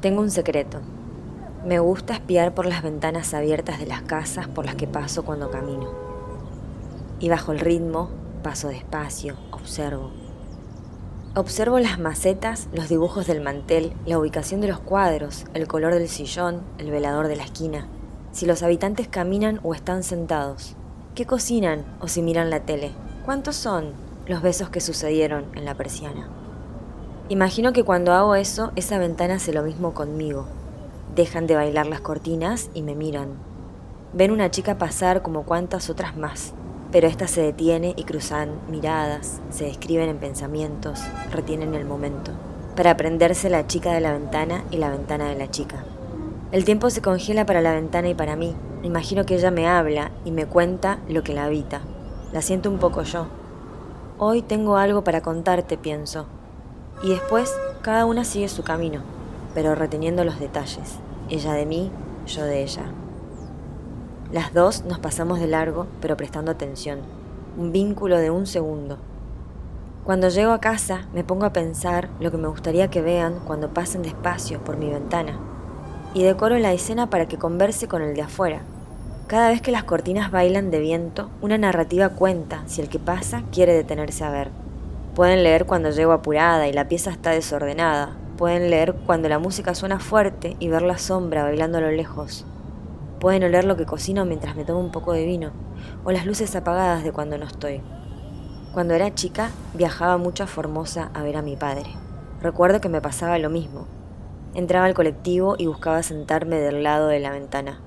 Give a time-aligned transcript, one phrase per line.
[0.00, 0.78] Tengo un secreto.
[1.66, 5.50] Me gusta espiar por las ventanas abiertas de las casas por las que paso cuando
[5.50, 5.92] camino.
[7.18, 8.08] Y bajo el ritmo,
[8.44, 10.12] paso despacio, observo.
[11.34, 16.08] Observo las macetas, los dibujos del mantel, la ubicación de los cuadros, el color del
[16.08, 17.88] sillón, el velador de la esquina,
[18.30, 20.76] si los habitantes caminan o están sentados,
[21.16, 22.92] qué cocinan o si miran la tele,
[23.24, 23.94] cuántos son
[24.28, 26.28] los besos que sucedieron en la persiana.
[27.30, 30.46] Imagino que cuando hago eso, esa ventana hace lo mismo conmigo.
[31.14, 33.34] Dejan de bailar las cortinas y me miran.
[34.14, 36.54] Ven una chica pasar como cuantas otras más,
[36.90, 42.32] pero esta se detiene y cruzan miradas, se describen en pensamientos, retienen el momento,
[42.74, 45.84] para aprenderse la chica de la ventana y la ventana de la chica.
[46.50, 48.54] El tiempo se congela para la ventana y para mí.
[48.82, 51.82] Imagino que ella me habla y me cuenta lo que la habita.
[52.32, 53.26] La siento un poco yo.
[54.16, 56.26] Hoy tengo algo para contarte, pienso,
[57.02, 59.00] y después cada una sigue su camino,
[59.54, 60.96] pero reteniendo los detalles,
[61.28, 61.90] ella de mí,
[62.26, 62.84] yo de ella.
[64.32, 67.00] Las dos nos pasamos de largo, pero prestando atención,
[67.56, 68.98] un vínculo de un segundo.
[70.04, 73.68] Cuando llego a casa me pongo a pensar lo que me gustaría que vean cuando
[73.74, 75.38] pasen despacio por mi ventana,
[76.14, 78.62] y decoro la escena para que converse con el de afuera.
[79.26, 83.42] Cada vez que las cortinas bailan de viento, una narrativa cuenta si el que pasa
[83.52, 84.50] quiere detenerse a ver.
[85.18, 88.16] Pueden leer cuando llego apurada y la pieza está desordenada.
[88.36, 92.46] Pueden leer cuando la música suena fuerte y ver la sombra bailando a lo lejos.
[93.18, 95.50] Pueden oler lo que cocino mientras me tomo un poco de vino,
[96.04, 97.80] o las luces apagadas de cuando no estoy.
[98.72, 101.90] Cuando era chica, viajaba mucho a Formosa a ver a mi padre.
[102.40, 103.88] Recuerdo que me pasaba lo mismo.
[104.54, 107.80] Entraba al colectivo y buscaba sentarme del lado de la ventana.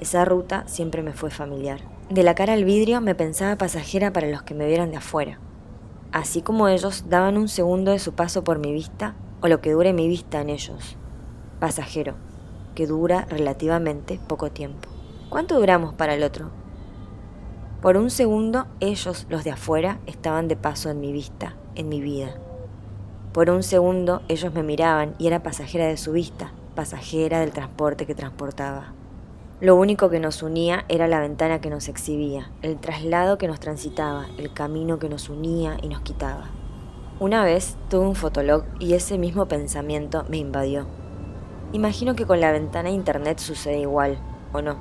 [0.00, 1.80] Esa ruta siempre me fue familiar.
[2.08, 5.40] De la cara al vidrio me pensaba pasajera para los que me vieran de afuera
[6.12, 9.72] así como ellos daban un segundo de su paso por mi vista o lo que
[9.72, 10.96] dure mi vista en ellos.
[11.58, 12.14] Pasajero,
[12.74, 14.88] que dura relativamente poco tiempo.
[15.28, 16.50] ¿Cuánto duramos para el otro?
[17.82, 22.00] Por un segundo ellos, los de afuera, estaban de paso en mi vista, en mi
[22.00, 22.34] vida.
[23.32, 28.06] Por un segundo ellos me miraban y era pasajera de su vista, pasajera del transporte
[28.06, 28.92] que transportaba.
[29.60, 33.60] Lo único que nos unía era la ventana que nos exhibía, el traslado que nos
[33.60, 36.44] transitaba, el camino que nos unía y nos quitaba.
[37.18, 40.86] Una vez tuve un fotolog y ese mismo pensamiento me invadió.
[41.72, 44.16] Imagino que con la ventana internet sucede igual,
[44.54, 44.78] ¿o no?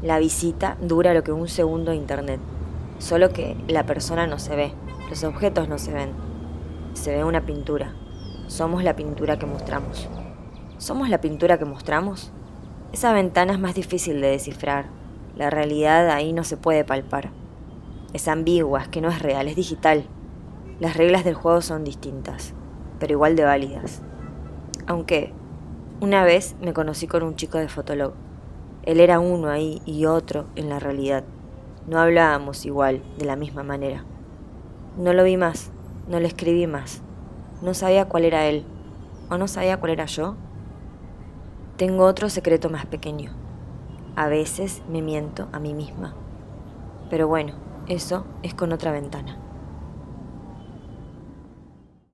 [0.00, 2.40] La visita dura lo que un segundo de internet,
[3.00, 4.72] solo que la persona no se ve,
[5.10, 6.12] los objetos no se ven.
[6.94, 7.92] Se ve una pintura.
[8.46, 10.08] Somos la pintura que mostramos.
[10.78, 12.32] ¿Somos la pintura que mostramos?
[12.94, 14.86] Esa ventana es más difícil de descifrar.
[15.36, 17.30] La realidad ahí no se puede palpar.
[18.12, 20.04] Es ambigua, es que no es real, es digital.
[20.78, 22.54] Las reglas del juego son distintas,
[23.00, 24.00] pero igual de válidas.
[24.86, 25.32] Aunque,
[26.00, 28.12] una vez me conocí con un chico de Fotolog.
[28.84, 31.24] Él era uno ahí y otro en la realidad.
[31.88, 34.04] No hablábamos igual, de la misma manera.
[34.96, 35.72] No lo vi más,
[36.06, 37.02] no le escribí más.
[37.60, 38.64] No sabía cuál era él,
[39.30, 40.36] o no sabía cuál era yo.
[41.76, 43.32] Tengo otro secreto más pequeño.
[44.14, 46.14] A veces me miento a mí misma.
[47.10, 47.54] Pero bueno,
[47.88, 49.43] eso es con otra ventana.